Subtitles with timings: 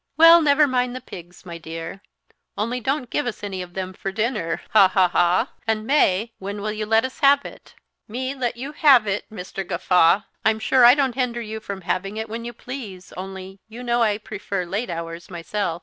[0.17, 2.01] "Well, never mind the pigs, my dear;
[2.57, 6.31] only don't give us any of them for dinner ha, ha, ha I and, May,
[6.39, 7.75] when will you let us have it?"
[8.07, 9.63] "Me let you have it, Mr.
[9.63, 10.23] Gawffaw!
[10.43, 14.01] I'm sure I don't hinder you from having it when you please, only you know
[14.01, 15.79] I prefer late hours myself.